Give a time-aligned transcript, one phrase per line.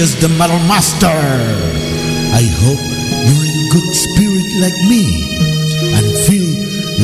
[0.00, 1.06] Rodriguez, the Metal Master.
[2.32, 2.80] I hope
[3.28, 5.28] you're in good spirit like me
[5.92, 6.48] and feel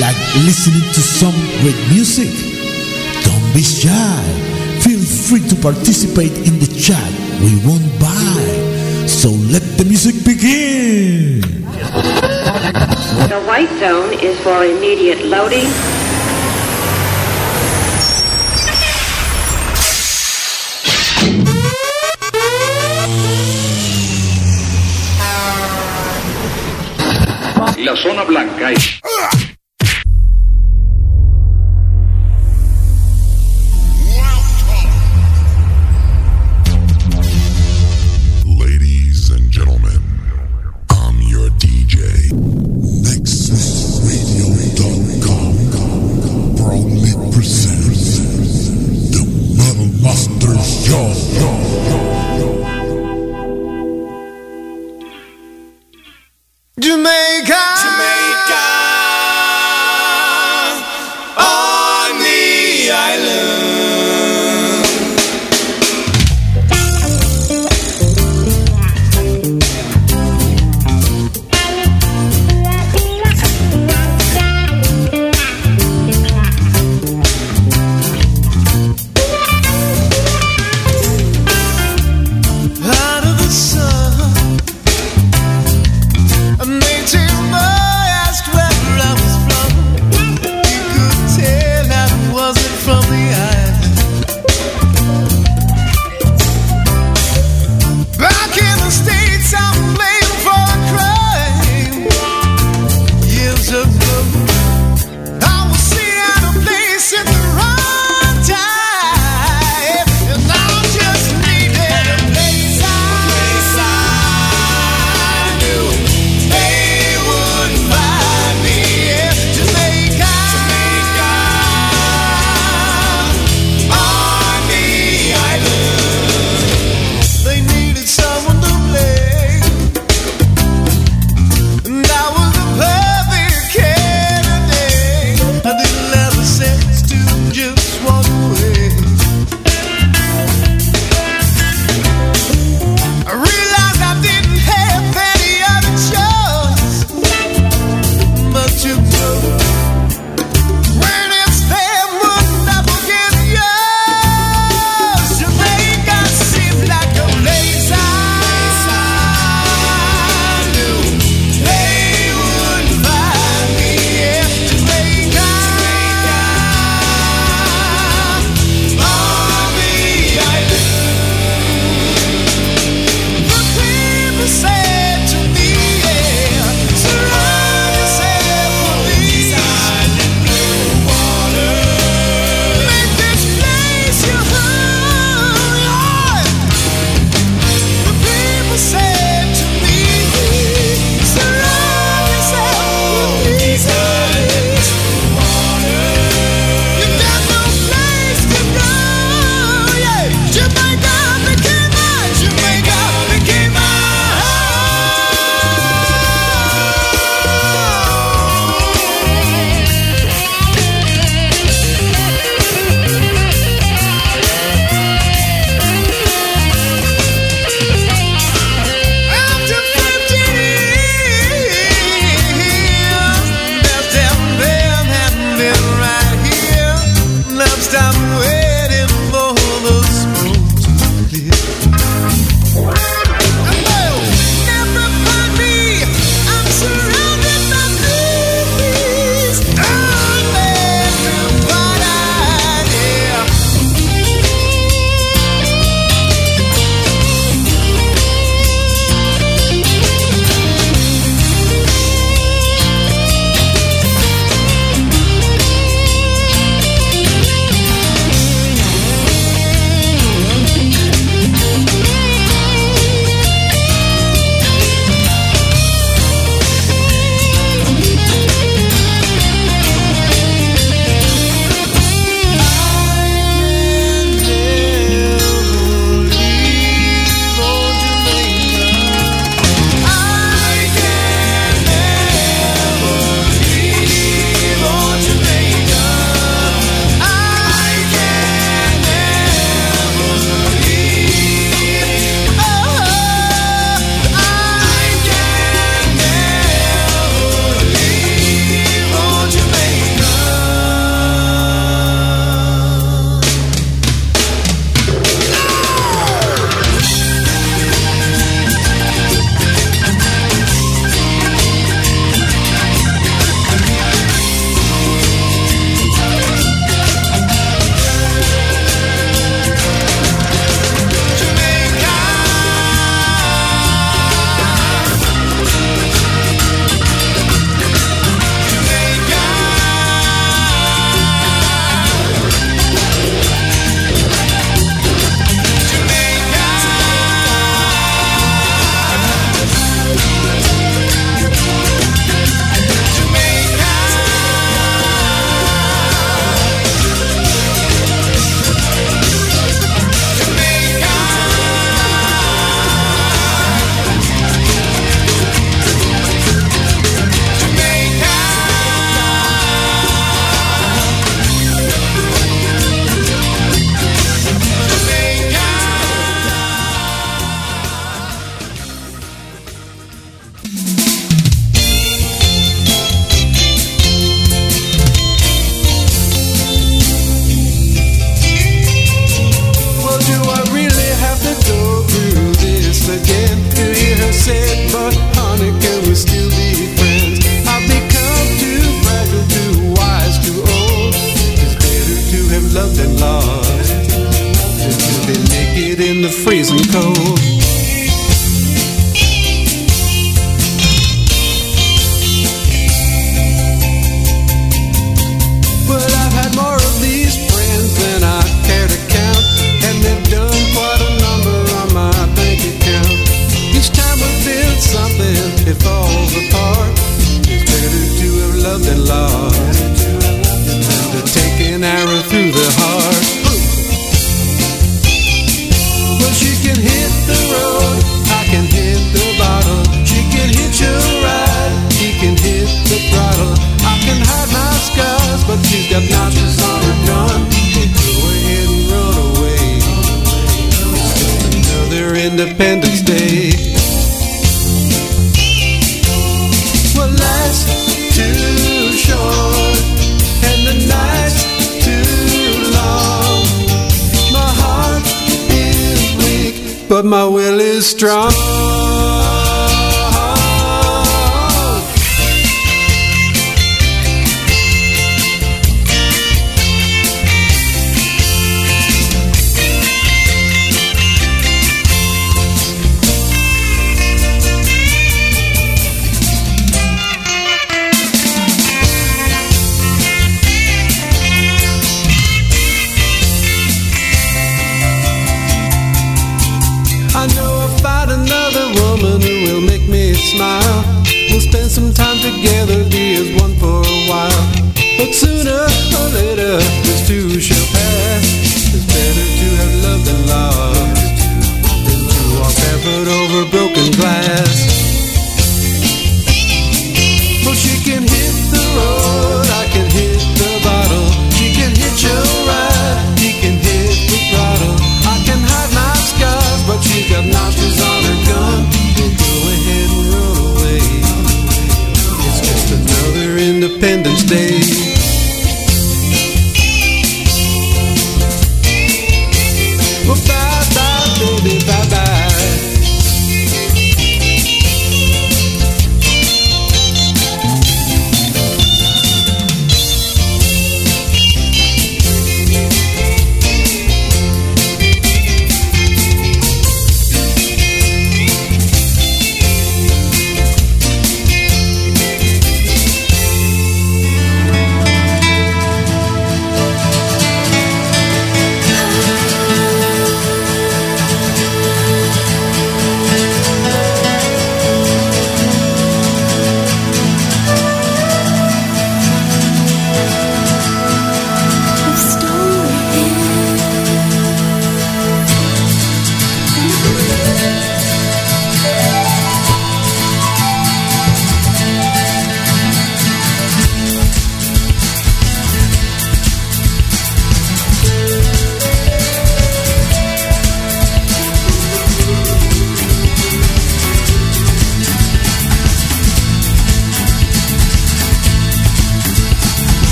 [0.00, 2.30] like listening to some great music.
[3.22, 4.22] Don't be shy.
[4.82, 7.10] Feel free to participate in the chat.
[7.40, 9.06] We won't buy.
[9.06, 11.40] So let the music begin.
[13.30, 16.09] The white zone is for immediate loading.
[27.84, 28.99] La zona blanca es...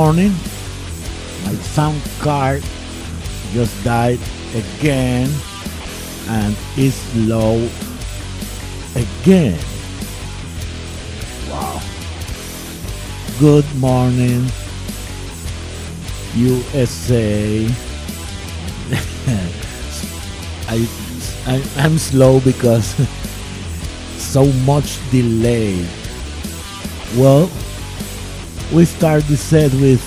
[0.00, 0.32] morning.
[1.44, 2.62] My sound card
[3.52, 4.18] just died
[4.56, 5.28] again
[6.26, 6.96] and is
[7.28, 7.68] low
[8.96, 9.60] again.
[11.50, 11.82] Wow.
[13.38, 14.48] Good morning,
[16.34, 17.68] USA.
[20.66, 20.88] I,
[21.44, 22.88] I I'm slow because
[24.16, 25.84] so much delay.
[27.18, 27.50] Well,
[28.72, 30.00] we start the set with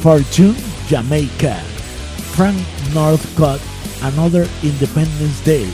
[0.00, 1.54] Fortune, Jamaica,
[2.34, 2.58] Frank
[2.94, 3.60] Northcott,
[4.02, 5.70] Another Independence Day,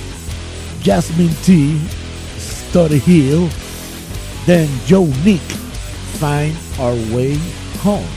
[0.80, 1.78] Jasmine T,
[2.38, 3.48] Story Hill,
[4.46, 5.40] then Joe Nick,
[6.18, 7.34] Find Our Way
[7.80, 8.08] Home.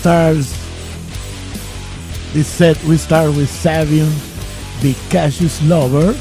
[0.00, 0.50] Stars.
[2.32, 4.10] this set we start with Savion,
[4.80, 6.14] the Cassius Lover,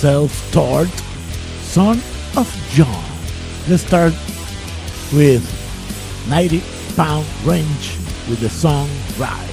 [0.00, 0.88] self-taught
[1.60, 2.00] Son
[2.34, 3.04] of John.
[3.68, 4.14] Let's start
[5.12, 5.44] with
[6.30, 6.62] 90
[6.96, 9.51] Pound Range with the song Ride.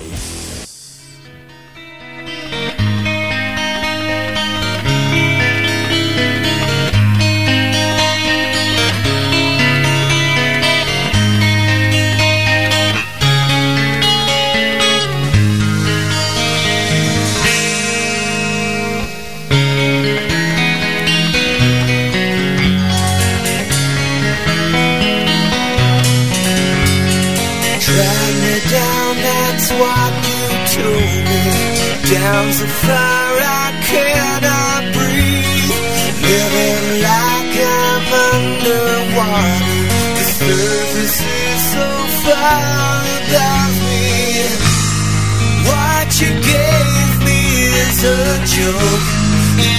[48.59, 49.07] joke.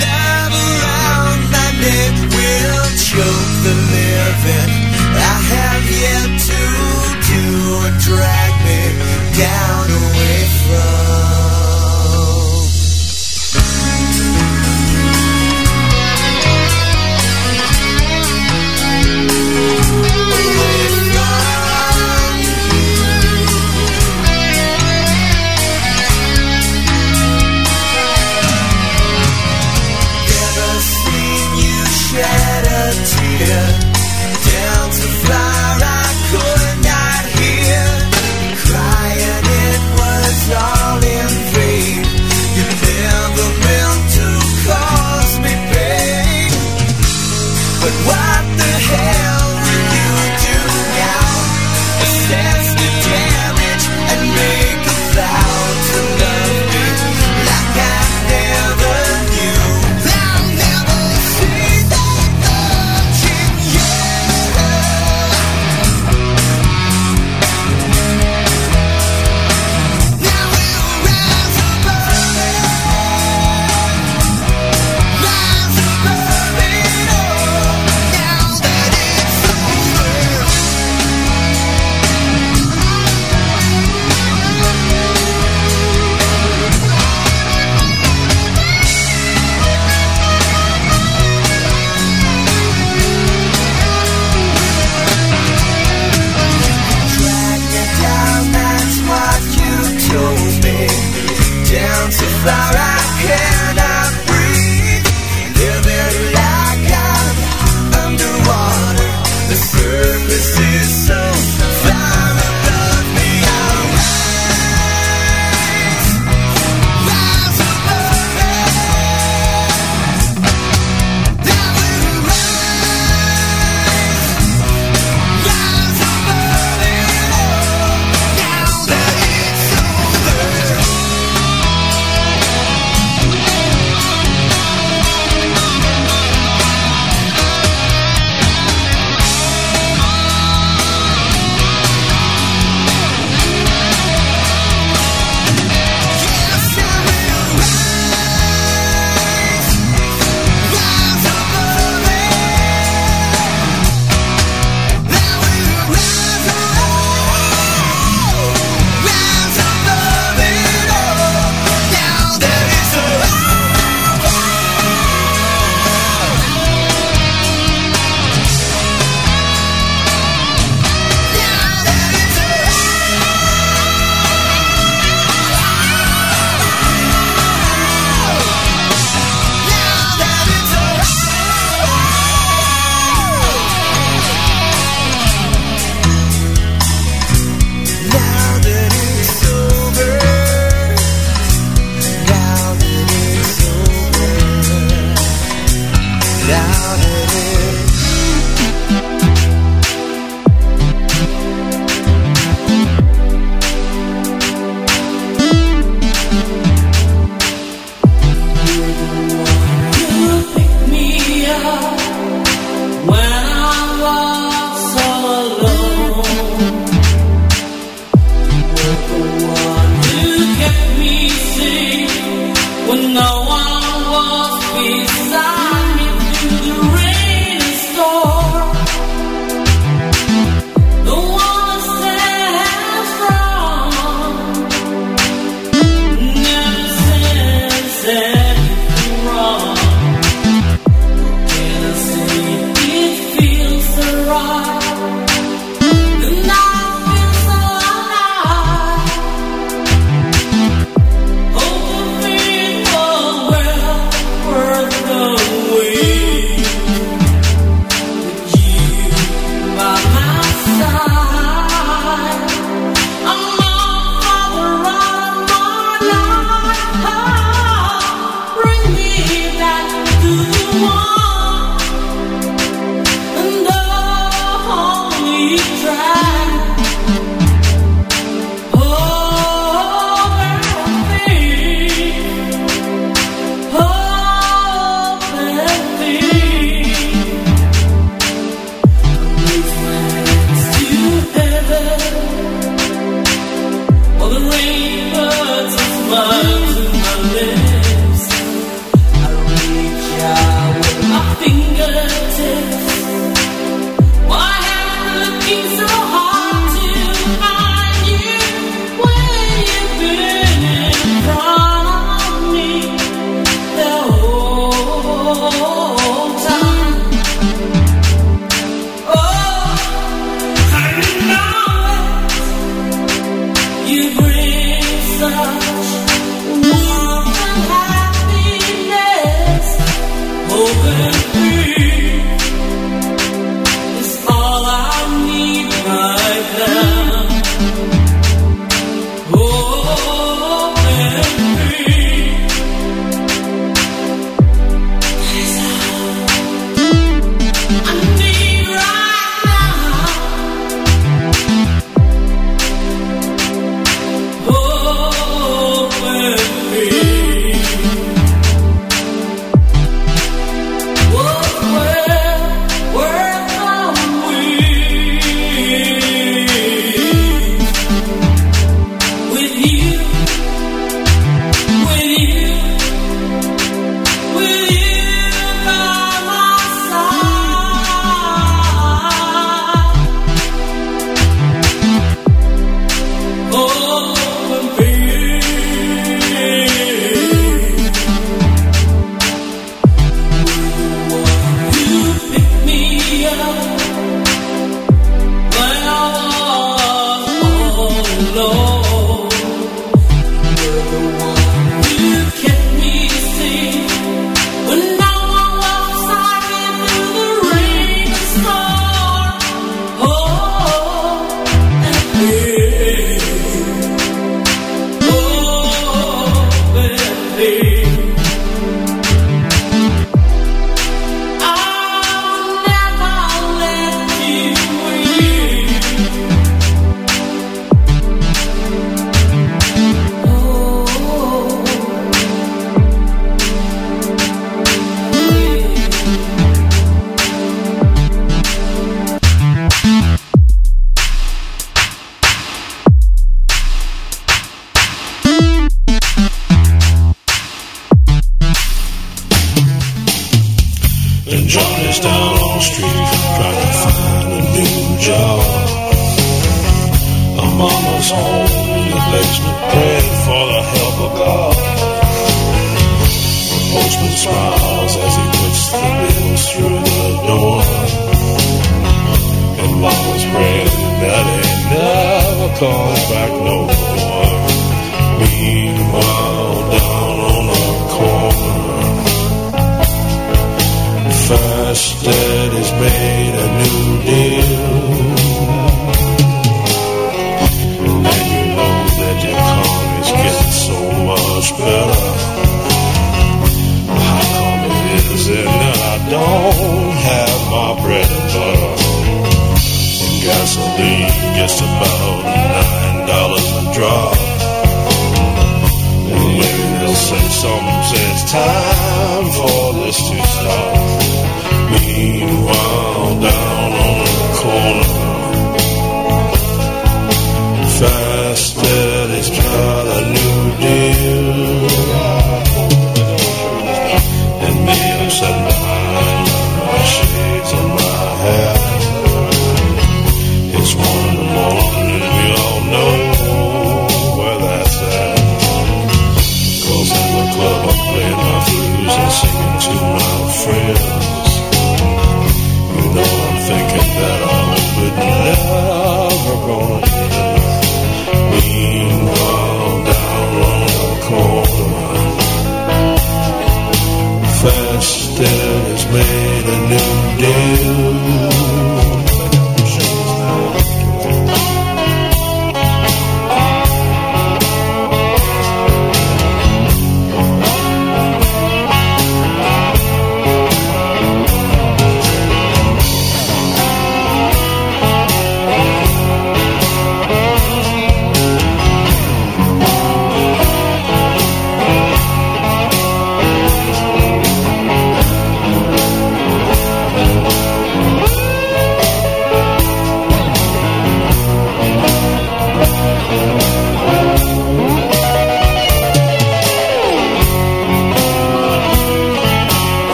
[0.00, 4.81] Love around my neck will choke the living.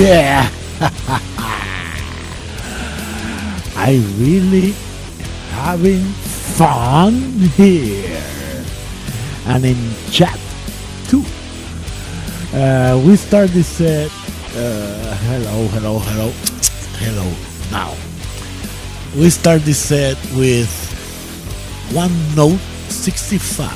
[0.00, 0.48] Yeah!
[3.76, 4.72] I really
[5.52, 6.00] having
[6.56, 7.12] fun
[7.60, 8.24] here.
[9.44, 9.76] And in
[10.10, 10.40] chat
[11.08, 11.20] 2,
[12.54, 13.78] uh, we start this.
[13.82, 14.08] Uh,
[14.56, 16.32] uh hello, hello, hello,
[17.04, 17.28] hello.
[17.70, 17.92] Now,
[19.14, 20.72] we start this set with
[21.92, 23.68] one note 65.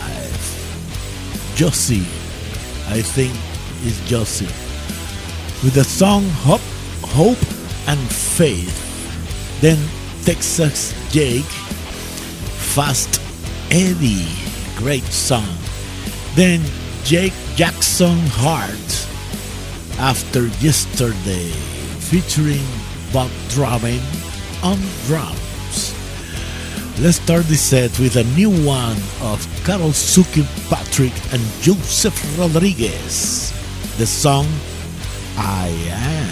[1.54, 2.06] Josie,
[2.88, 3.36] I think
[3.84, 4.63] is Josie
[5.64, 6.60] with the song "Hope,
[7.16, 7.40] Hope
[7.88, 8.76] and Faith.
[9.62, 9.78] Then
[10.24, 11.48] Texas Jake,
[12.74, 13.18] Fast
[13.70, 14.28] Eddie,
[14.76, 15.48] great song.
[16.34, 16.60] Then
[17.02, 19.08] Jake Jackson Hart,
[19.98, 21.50] After Yesterday,
[21.98, 22.66] featuring
[23.10, 24.04] Bob Drummond
[24.62, 25.94] on drums.
[27.00, 33.52] Let's start this set with a new one of Carol Suki Patrick and Joseph Rodriguez.
[33.96, 34.46] The song
[35.36, 36.24] I Am.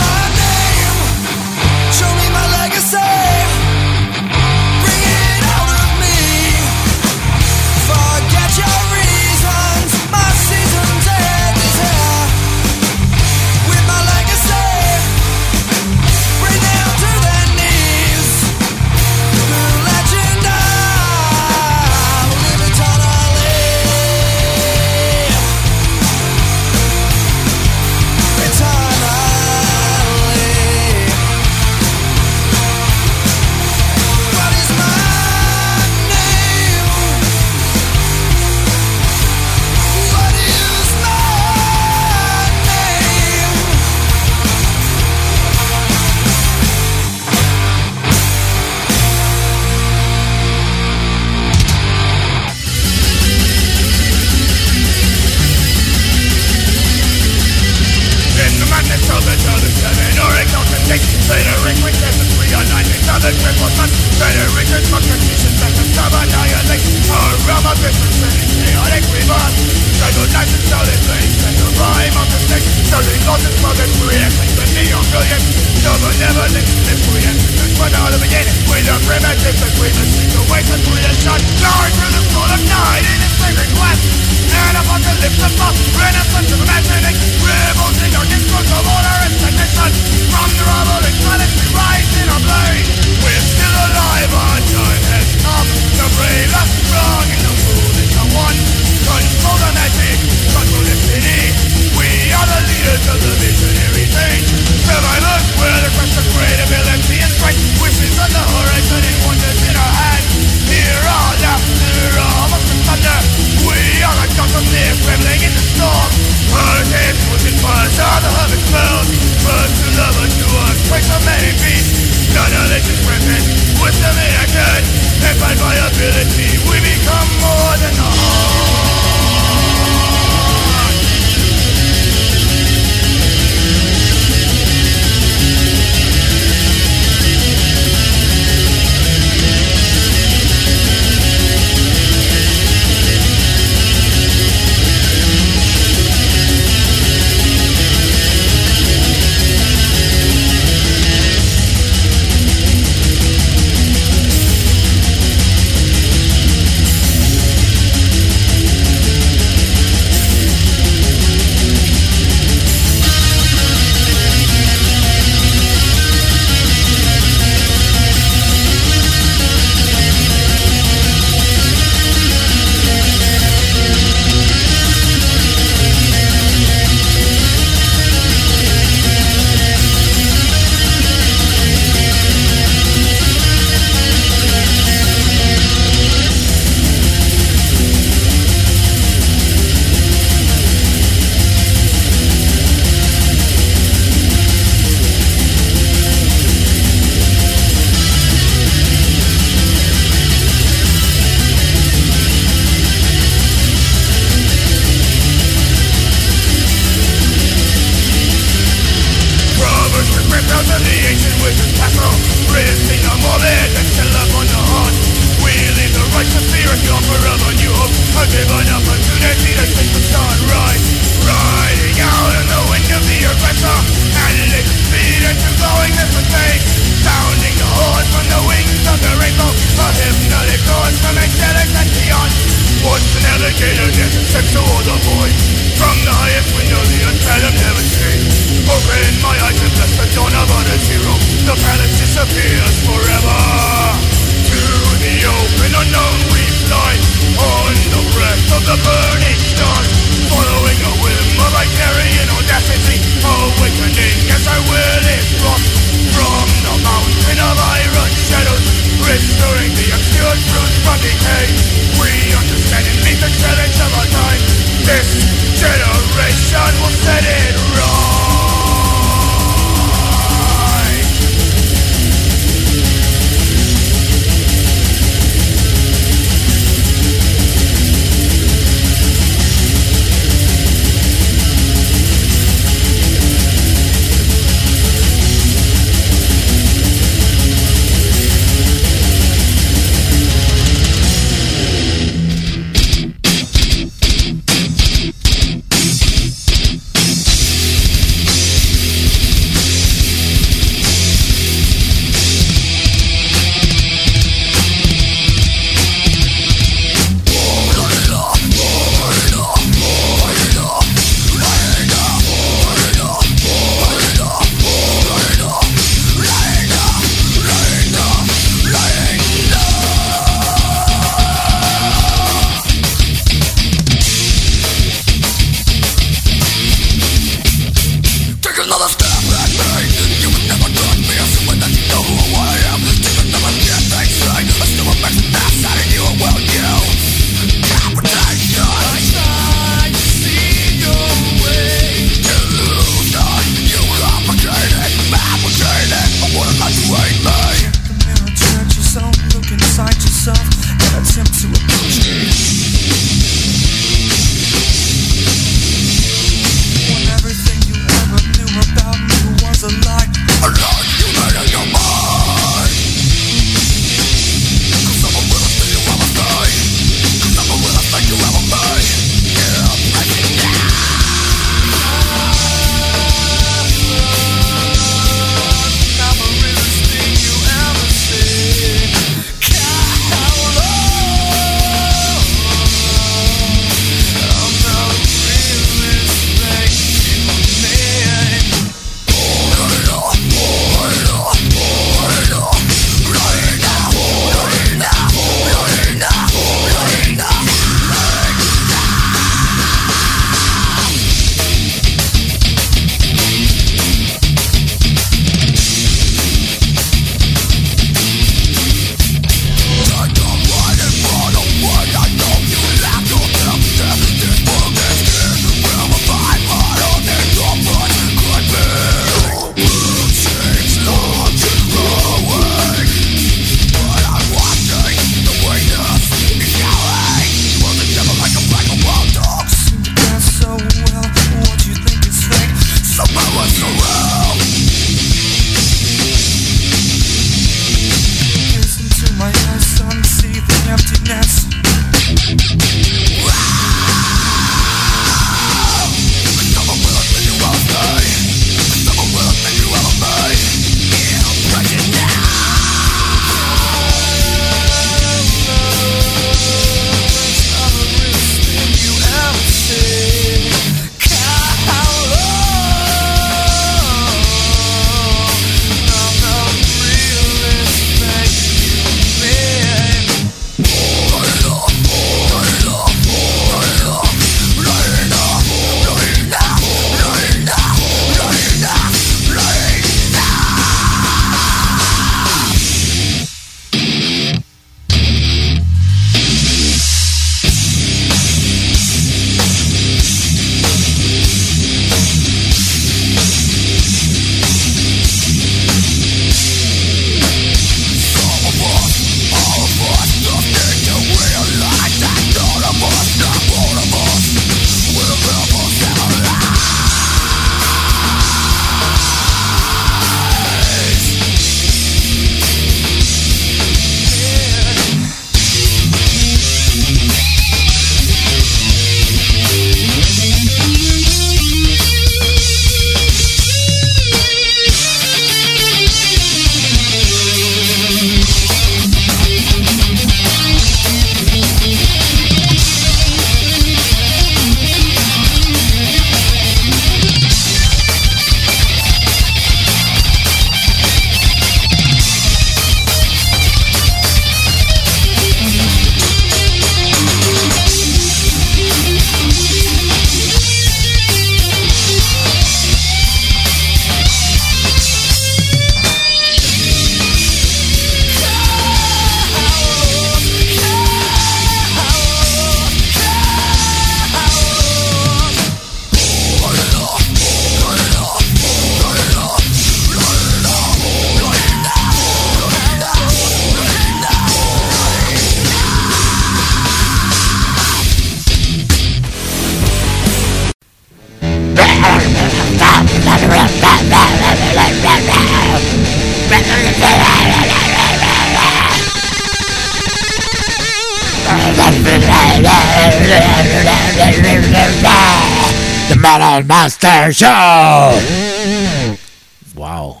[599.54, 600.00] Wow.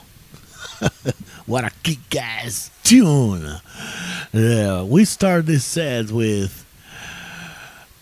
[1.44, 3.60] what a kick ass tune!
[4.32, 6.64] Uh, we start this set with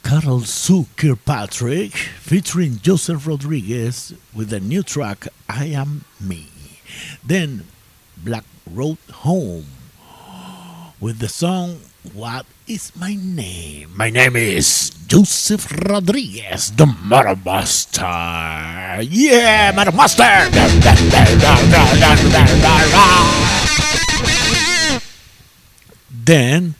[0.04, 6.46] Carol Sue Kirkpatrick featuring Joseph Rodriguez with the new track I Am Me.
[7.24, 7.66] Then
[8.16, 9.66] Black Road Home
[11.00, 11.80] with the song
[12.14, 13.92] What is My Name?
[13.92, 19.04] My name is Joseph Rodriguez, the Metal Master.
[19.04, 20.48] Yeah, Metal Master!
[26.08, 26.74] Then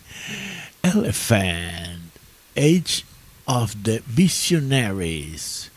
[0.82, 2.08] Elephant,
[2.56, 3.04] Age
[3.46, 5.68] of the Visionaries.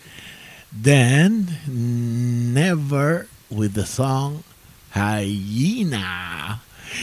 [0.72, 4.46] Then Never with the song
[4.92, 6.62] Hyena.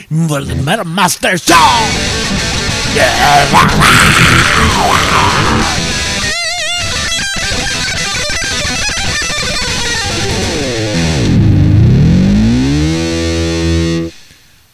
[0.09, 1.55] For the Metal Master Show!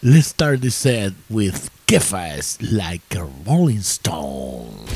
[0.00, 4.86] Let's start this set with Kefas like a rolling stone.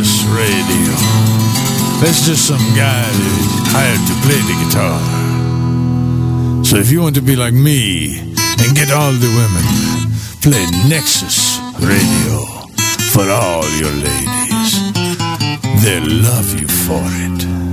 [0.00, 0.96] Radio.
[2.00, 4.96] That's just some guy that hired to play the guitar.
[6.64, 9.62] So if you want to be like me and get all the women,
[10.40, 12.46] play Nexus radio
[13.12, 14.80] for all your ladies.
[15.84, 17.69] They'll love you for it.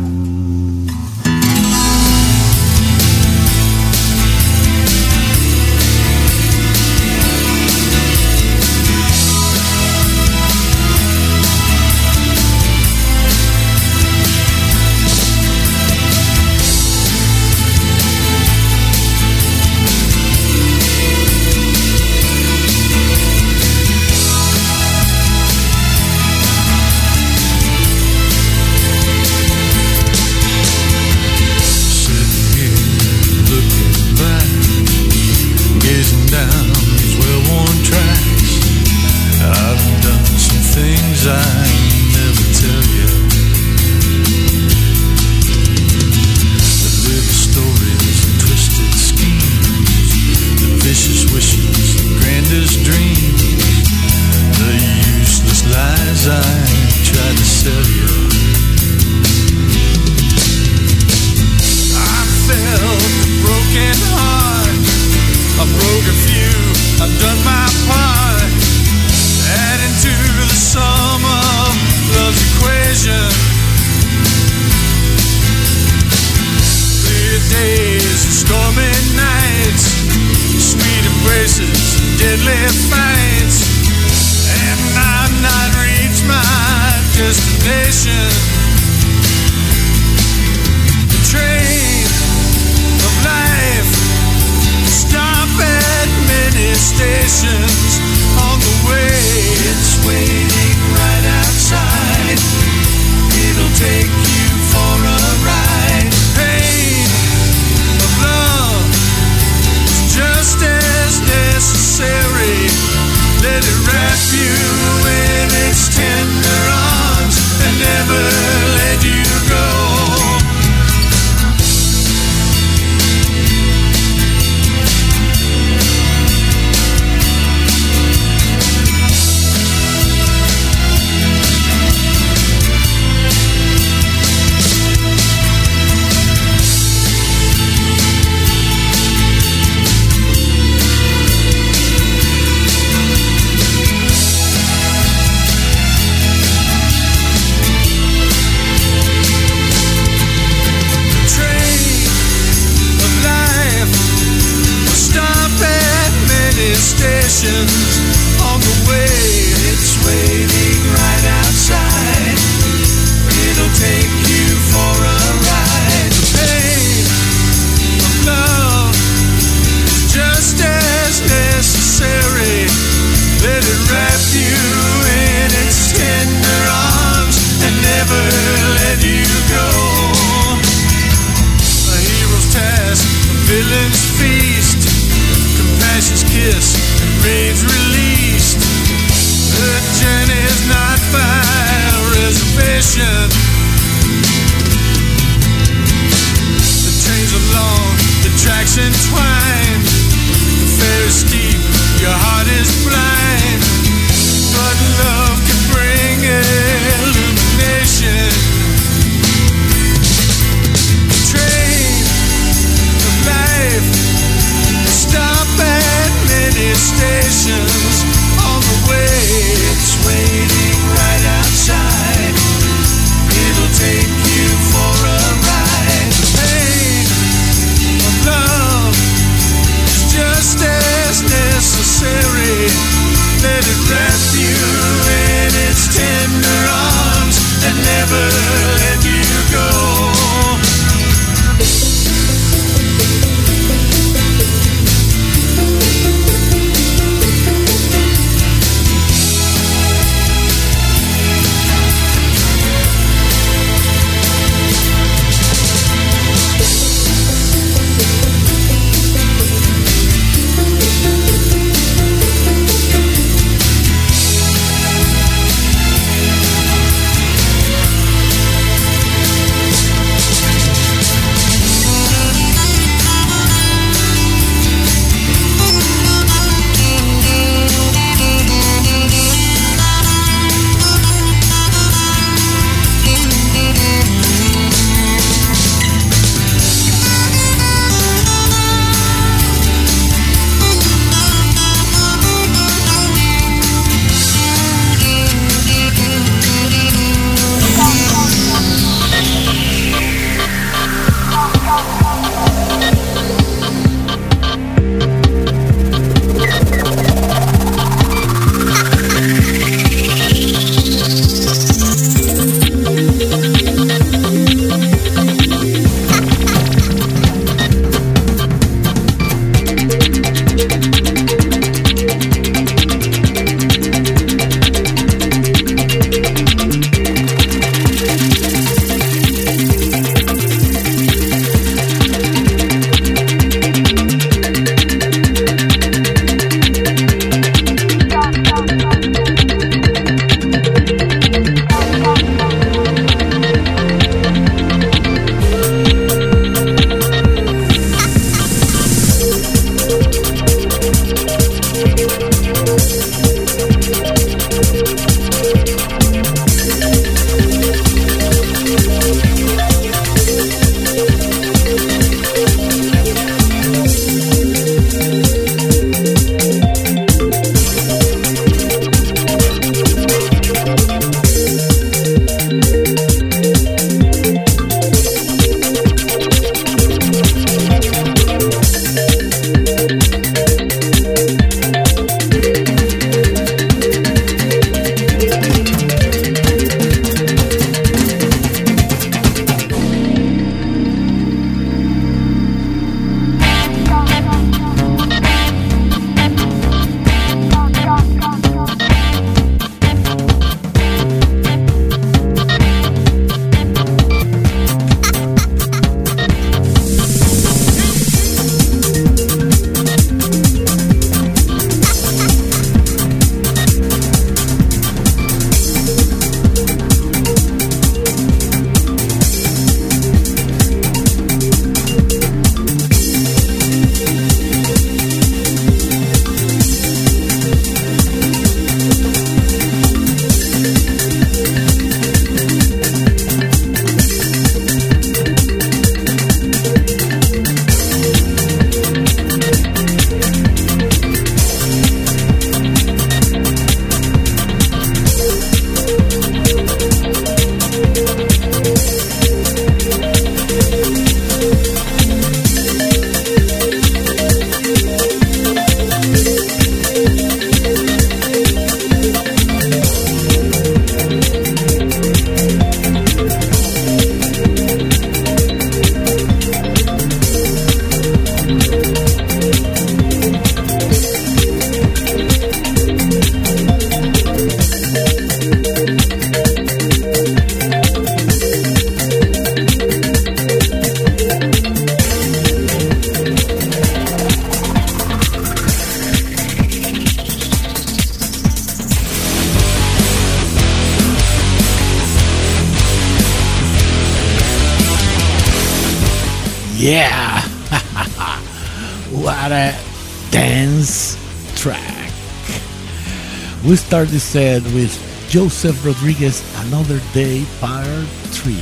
[503.98, 508.56] We start the set with Joseph Rodriguez Another Day Part 3.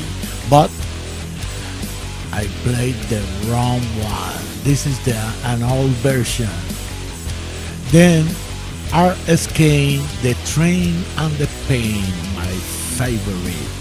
[0.49, 0.71] But
[2.31, 4.63] I played the wrong one.
[4.63, 6.47] This is the an old version.
[7.91, 8.23] Then
[8.91, 12.53] RSK The Train and the Pain, my
[12.95, 13.71] favorite.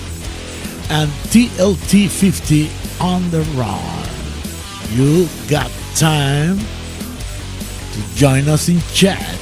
[0.91, 2.69] And TLT 50
[3.01, 4.09] on the run.
[4.91, 9.34] You got time to join us in chat at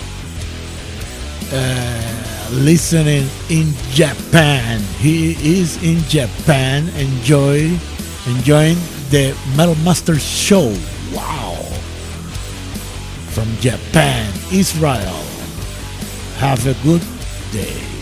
[1.55, 4.78] uh, listening in Japan.
[4.98, 7.78] He is in Japan, enjoy
[8.27, 8.77] enjoying
[9.09, 10.68] the Metal Master show.
[11.14, 11.55] Wow!
[13.32, 15.24] From Japan, Israel.
[16.36, 17.02] Have a good
[17.52, 17.99] day.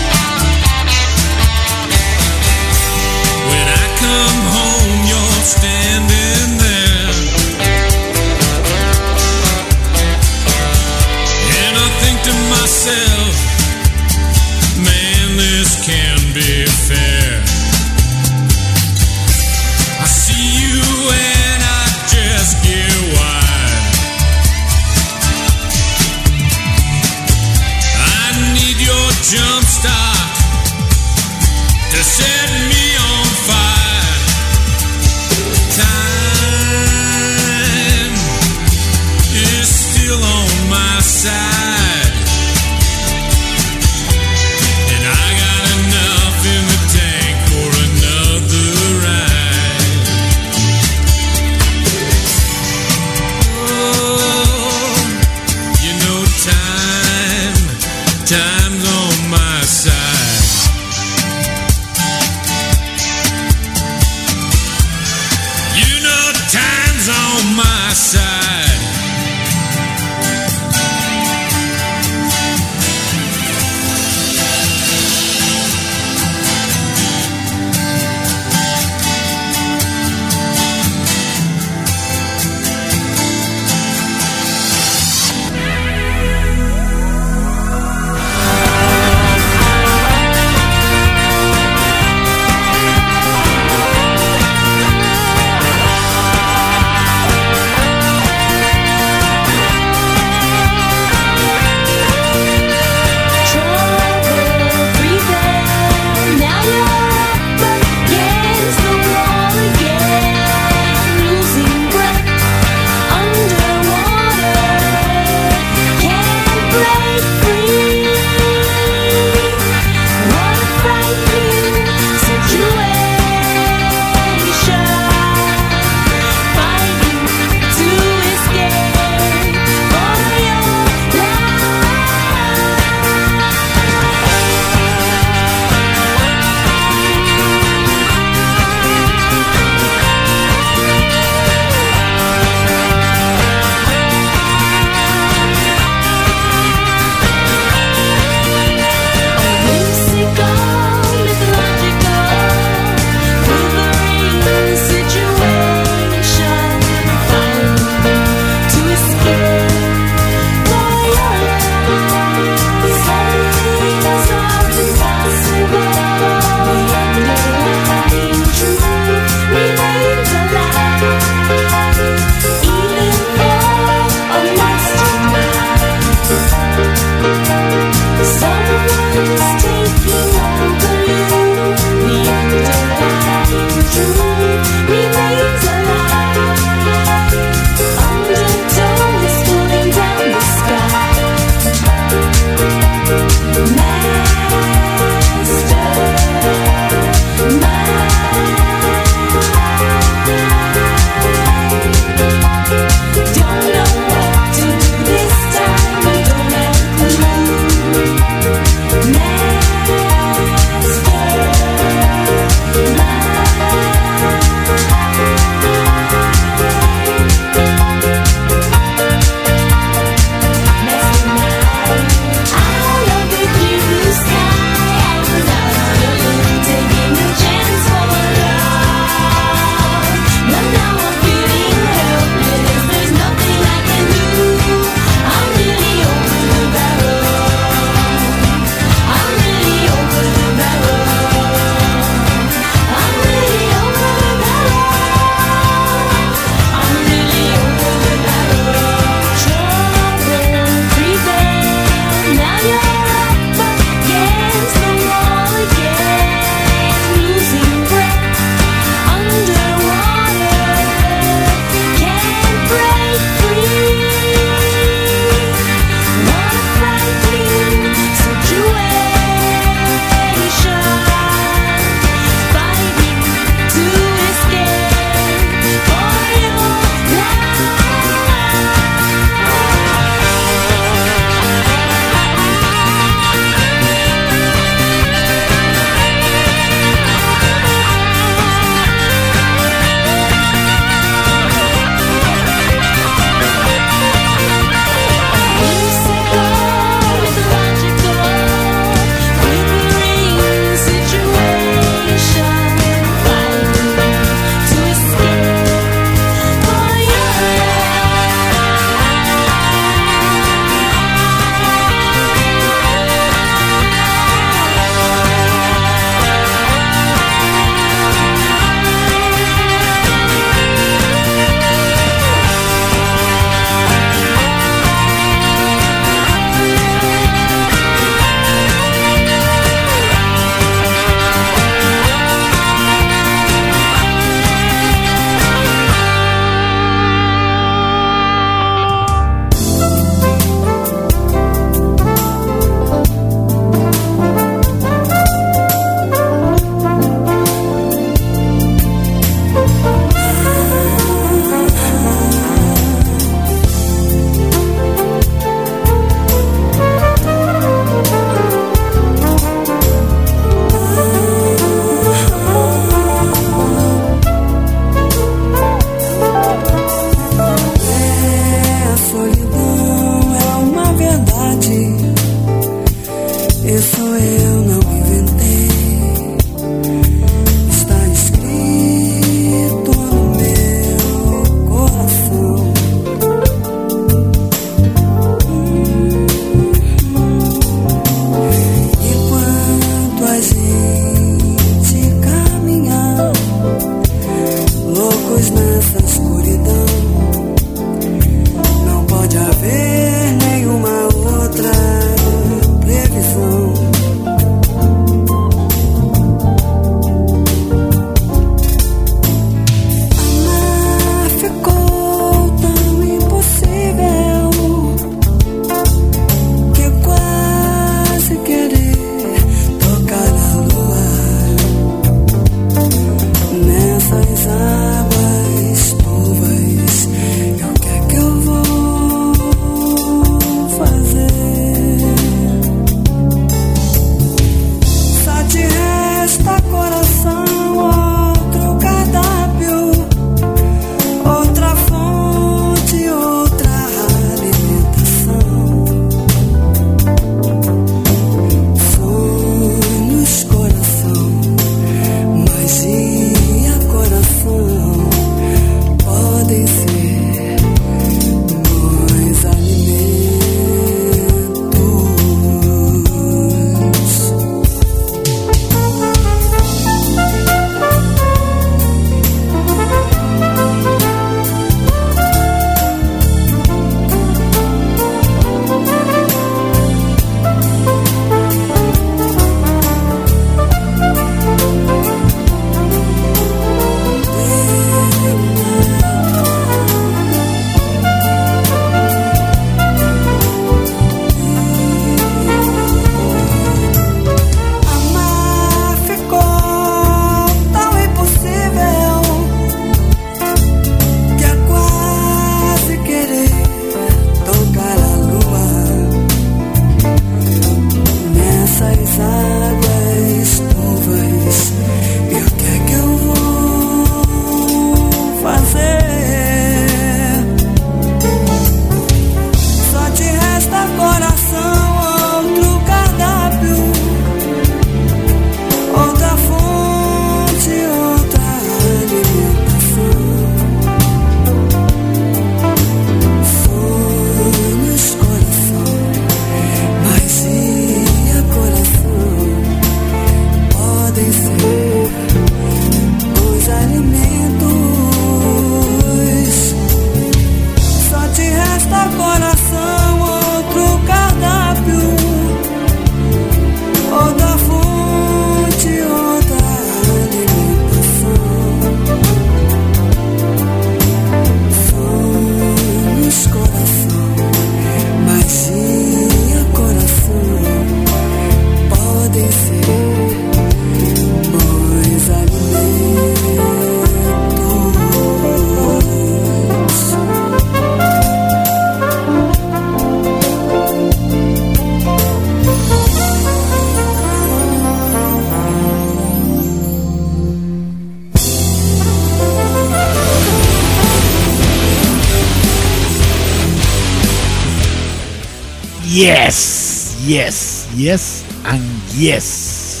[597.28, 598.80] Yes, yes, and
[599.12, 600.00] yes.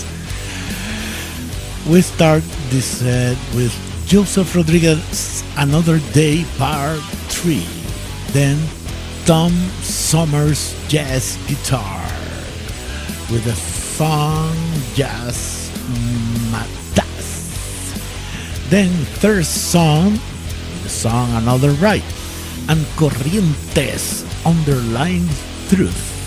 [1.84, 2.42] We start
[2.72, 3.68] this set with
[4.08, 7.60] Joseph Rodriguez, Another Day, Part 3.
[8.32, 8.56] Then
[9.26, 9.52] Tom
[9.84, 12.00] Summers Jazz Guitar
[13.28, 14.56] with the song
[14.94, 15.68] Jazz
[16.48, 17.28] Matas.
[18.70, 18.88] Then
[19.20, 20.16] third song,
[20.82, 22.08] the song Another Right,
[22.72, 25.28] and Corrientes Underlying
[25.68, 26.17] Truth,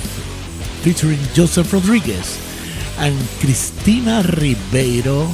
[0.82, 2.40] featuring Joseph Rodriguez
[2.98, 5.28] and Cristina Ribeiro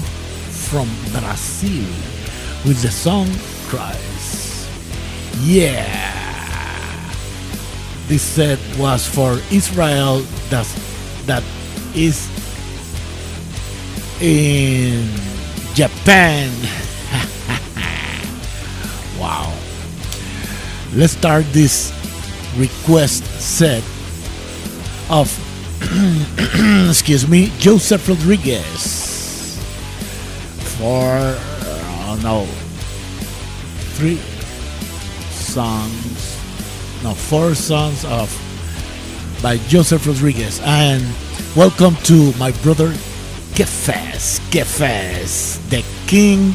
[0.51, 1.87] from Brazil
[2.65, 3.27] with the song
[3.71, 4.67] Cries.
[5.43, 5.95] Yeah!
[8.07, 10.19] This set was for Israel
[10.49, 10.67] that,
[11.27, 11.43] that
[11.95, 12.27] is
[14.19, 15.07] in
[15.73, 16.51] Japan.
[19.19, 19.53] wow.
[20.93, 21.93] Let's start this
[22.57, 23.83] request set
[25.09, 25.31] of
[26.89, 29.57] excuse me, Joseph Rodriguez
[30.77, 31.35] for
[32.07, 32.45] oh no
[33.95, 34.17] three
[35.31, 36.37] songs
[37.03, 38.29] no four songs of
[39.41, 40.59] by Joseph Rodriguez.
[40.63, 41.03] And
[41.55, 42.89] welcome to my brother
[43.53, 46.53] Kefes Kefes the king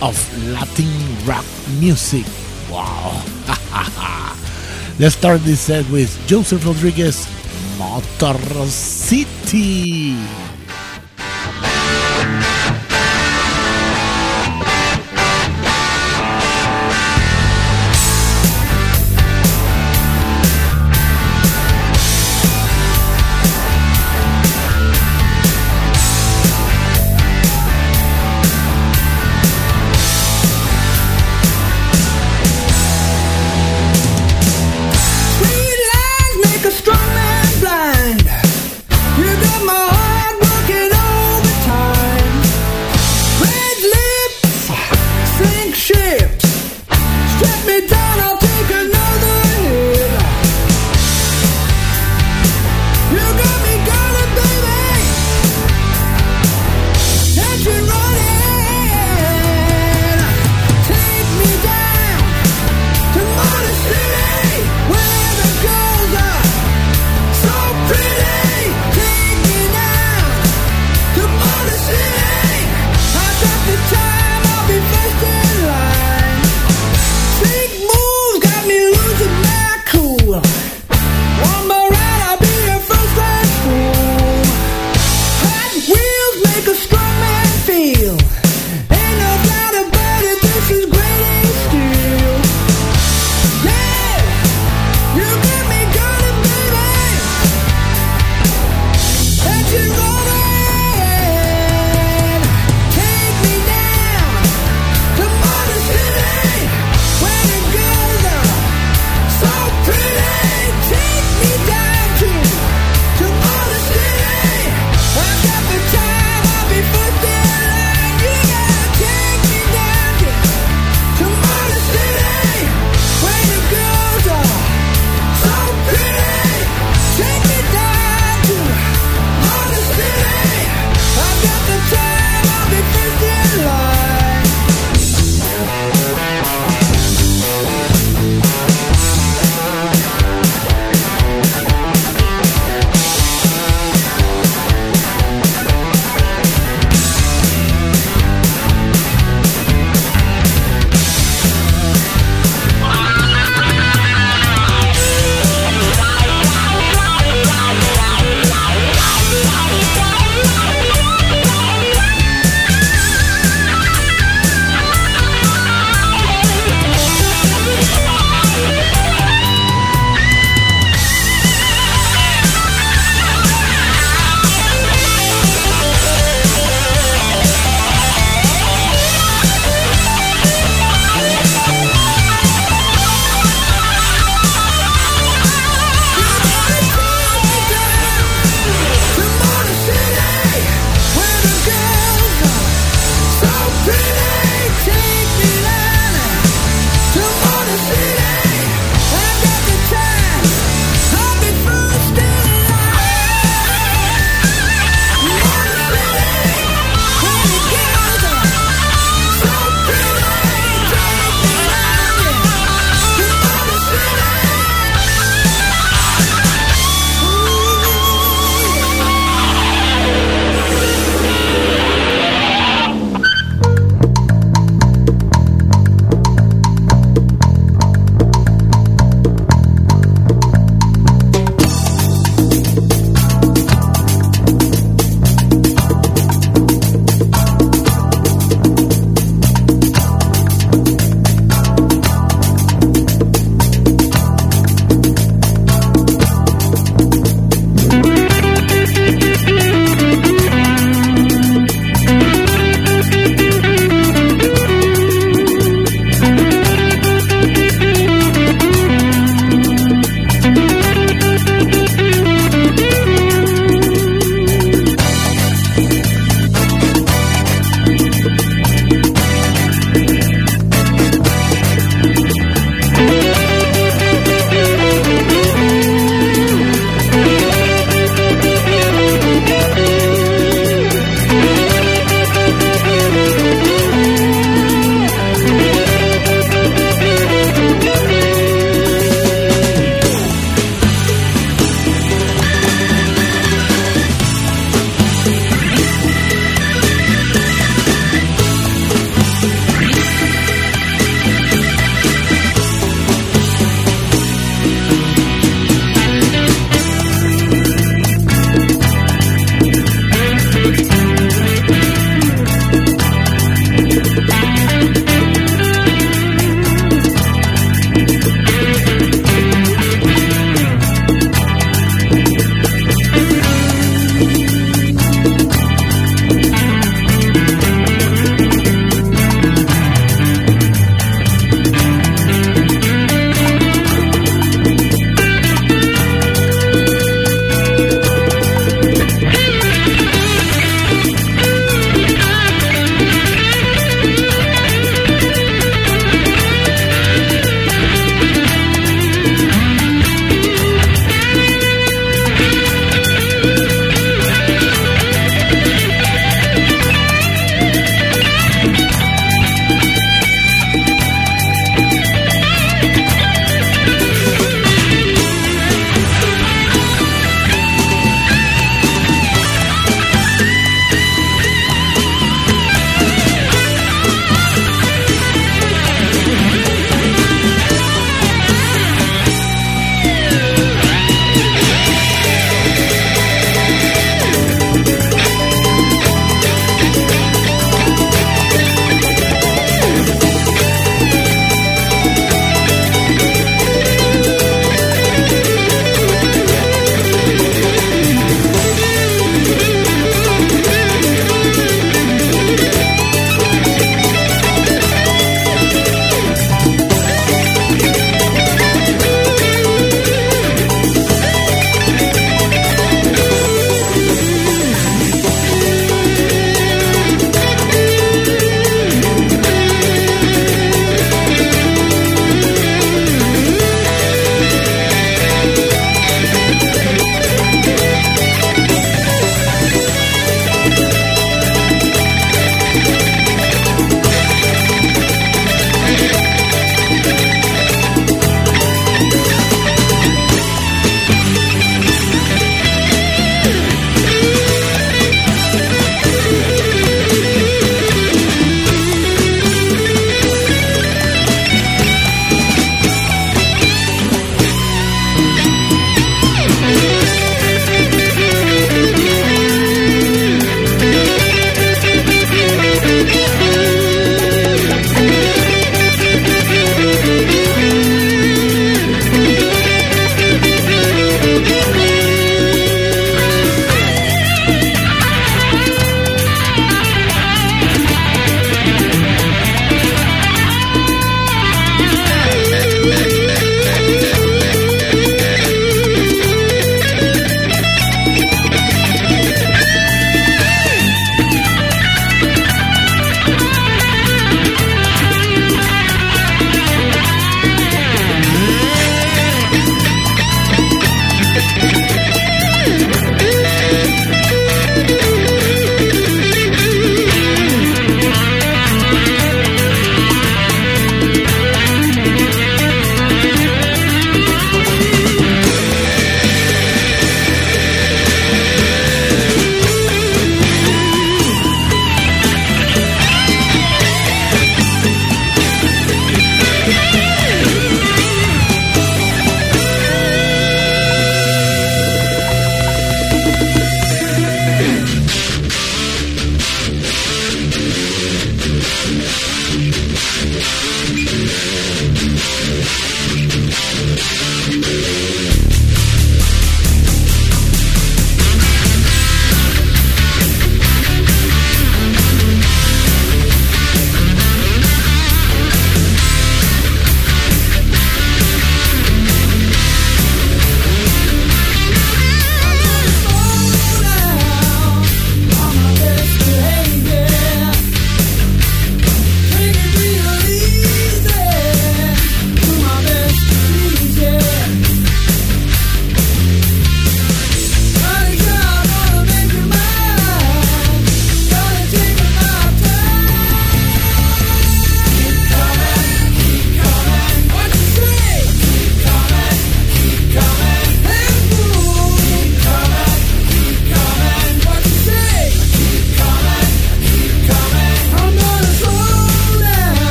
[0.00, 0.16] of
[0.48, 1.44] Latin rock
[1.78, 2.26] music.
[2.70, 3.22] Wow.
[4.98, 7.26] Let's start this set with Joseph Rodriguez
[8.22, 10.14] Motor City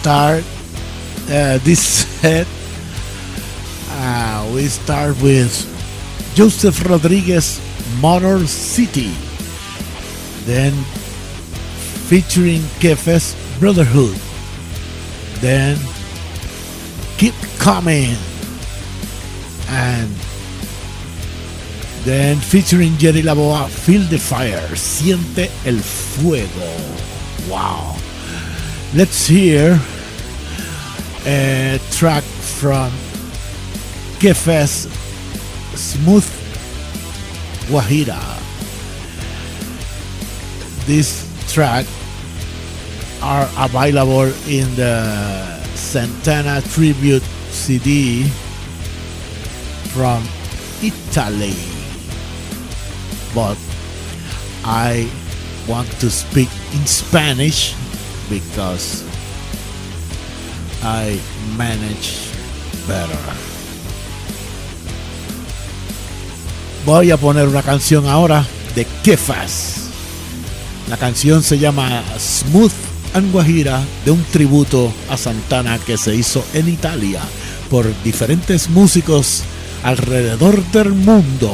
[0.00, 0.42] start,
[1.28, 2.46] uh, this set,
[3.90, 5.52] uh, we start with
[6.34, 7.60] Joseph Rodriguez,
[8.00, 9.12] Motor City.
[10.48, 10.72] Then
[12.08, 14.16] featuring Kefes Brotherhood.
[15.44, 15.76] Then
[17.18, 18.16] Keep Coming.
[19.68, 20.08] And
[22.08, 26.72] then featuring Jerry Laboa, Feel the Fire, Siente el Fuego.
[27.52, 27.96] Wow.
[28.92, 29.78] Let's hear
[31.26, 32.90] a track from
[34.18, 34.88] Kefes
[35.76, 36.26] Smooth
[37.68, 38.20] Guajira.
[40.86, 41.86] This track
[43.22, 48.24] are available in the Santana Tribute CD
[49.92, 50.24] from
[50.82, 51.56] Italy.
[53.34, 53.58] But
[54.64, 55.10] I
[55.68, 57.74] want to speak in Spanish
[58.28, 59.09] because
[60.82, 61.20] I
[61.56, 62.30] manage
[62.86, 63.18] better.
[66.86, 69.90] Voy a poner una canción ahora de Kefas.
[70.88, 72.72] La canción se llama Smooth
[73.12, 77.20] and Guajira de un tributo a Santana que se hizo en Italia
[77.68, 79.42] por diferentes músicos
[79.82, 81.52] alrededor del mundo.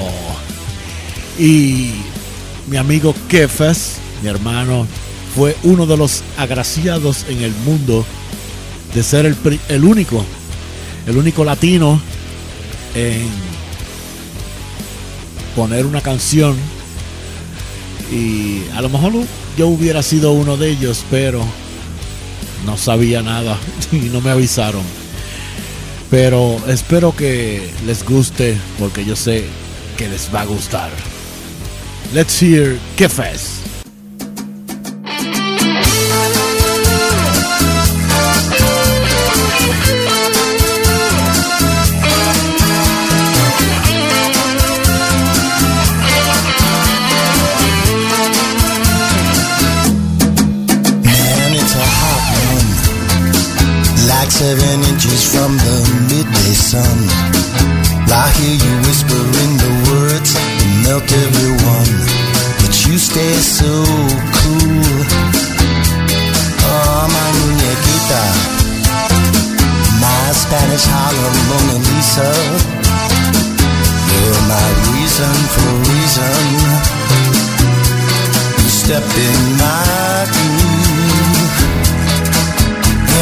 [1.38, 1.90] Y
[2.68, 4.86] mi amigo Kefas, mi hermano,
[5.34, 8.06] fue uno de los agraciados en el mundo
[8.94, 9.36] de ser el,
[9.68, 10.24] el único,
[11.06, 12.00] el único latino
[12.94, 13.28] en
[15.54, 16.56] poner una canción
[18.12, 19.12] y a lo mejor
[19.56, 21.44] yo hubiera sido uno de ellos, pero
[22.64, 23.58] no sabía nada
[23.92, 24.82] y no me avisaron.
[26.10, 29.44] Pero espero que les guste porque yo sé
[29.96, 30.90] que les va a gustar.
[32.14, 33.55] Let's hear Kefes.
[54.36, 55.76] Seven inches from the
[56.12, 56.98] midday sun.
[58.12, 60.52] I hear you whispering the words that
[60.84, 61.92] melt everyone.
[62.60, 63.72] But you stay so
[64.36, 64.96] cool.
[66.68, 68.24] Oh, my muñequita.
[70.04, 72.30] My Spanish Harlem Mona Lisa.
[74.12, 76.44] You're my reason for reason.
[78.60, 80.55] You step in my.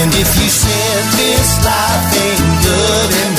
[0.00, 3.33] And if you said this life ain't good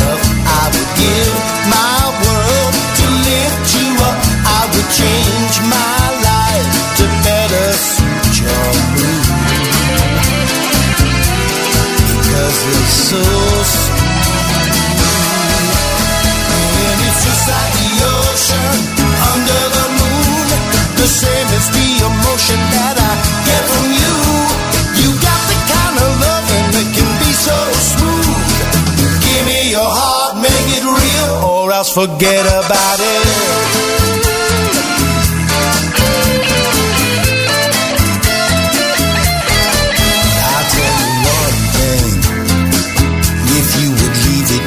[43.88, 44.66] would leave it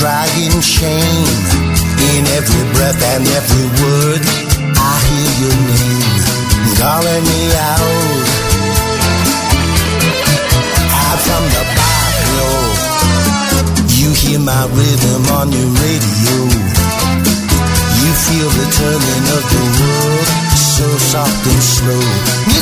[0.00, 1.28] crying shame.
[2.16, 4.22] In every breath and every word,
[4.72, 6.08] I hear your name
[6.80, 7.40] calling me.
[7.60, 7.87] Out
[14.48, 16.36] my rhythm on your radio.
[18.00, 22.04] You feel the turning of the world so soft and slow.
[22.52, 22.60] You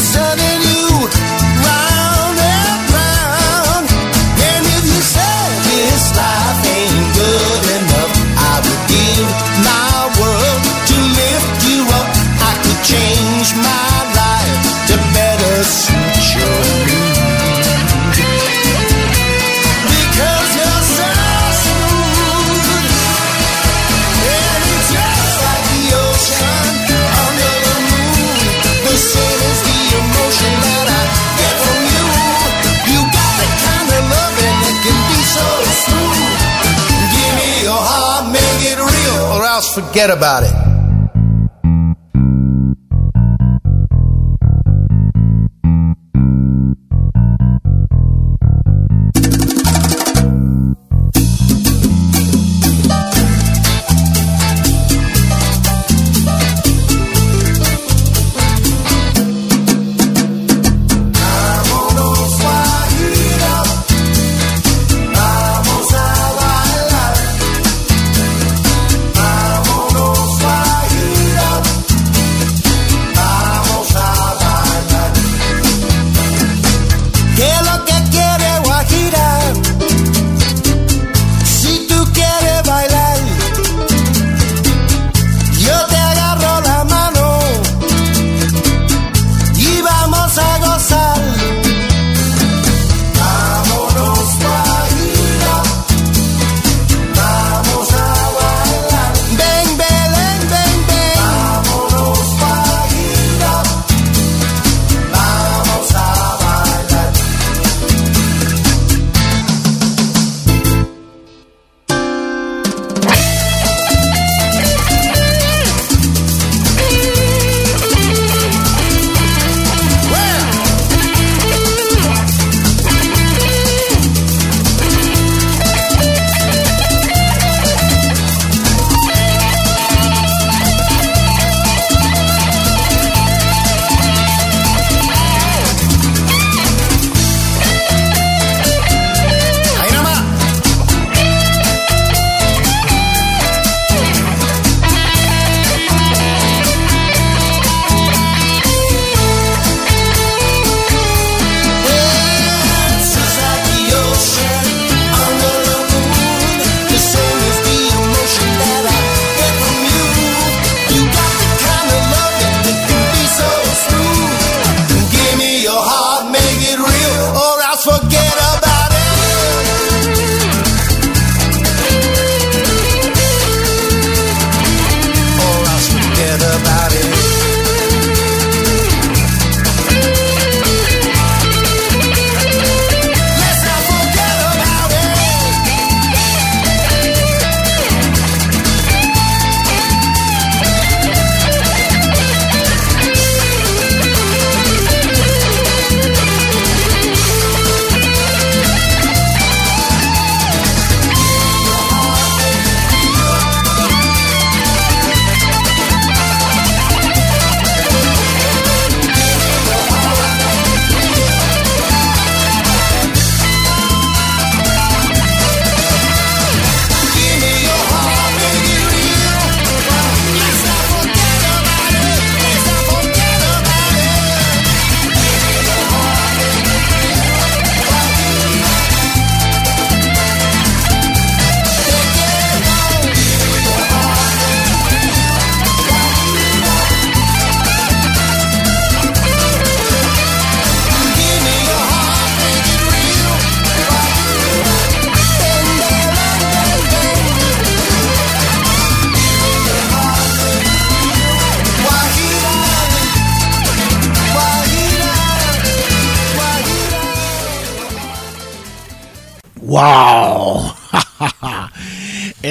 [40.07, 40.56] forget about it.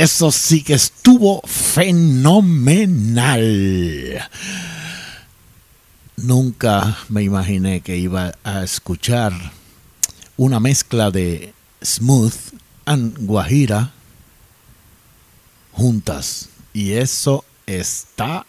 [0.06, 2.30] Eso sí que estuvo fenomenal.
[6.16, 9.34] Nunca me imaginé que iba a escuchar
[10.38, 12.36] una mezcla de smooth
[12.86, 13.94] and guajira
[15.72, 16.50] juntas.
[16.72, 18.46] Y eso está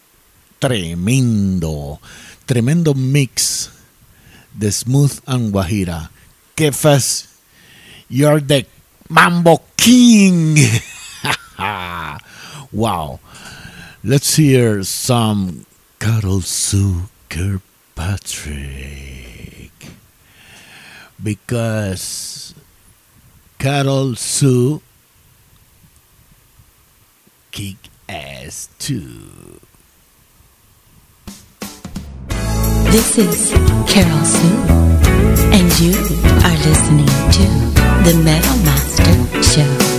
[0.58, 2.02] tremendo.
[2.44, 3.70] Tremendo mix
[4.52, 6.10] de smooth and guajira.
[6.54, 6.70] ¡Qué!
[8.10, 8.66] You're the
[9.08, 10.56] Mambo King.
[11.58, 13.20] wow.
[14.04, 15.66] Let's hear some
[15.98, 17.62] Carol Sue Kirkpatrick.
[21.22, 22.54] Because
[23.58, 24.82] Carol Sue
[27.50, 27.76] kick
[28.08, 29.60] ass too.
[32.90, 33.50] This is
[33.88, 34.62] Carol Sue,
[35.52, 35.92] and you
[36.44, 37.44] are listening to
[38.04, 39.95] The Metal Master Show.